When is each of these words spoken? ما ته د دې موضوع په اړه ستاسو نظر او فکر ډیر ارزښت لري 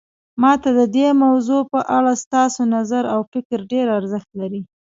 ما 0.41 0.53
ته 0.61 0.69
د 0.79 0.81
دې 0.95 1.07
موضوع 1.23 1.61
په 1.73 1.79
اړه 1.97 2.11
ستاسو 2.23 2.61
نظر 2.75 3.03
او 3.13 3.19
فکر 3.31 3.57
ډیر 3.71 3.85
ارزښت 3.97 4.29
لري 4.41 4.61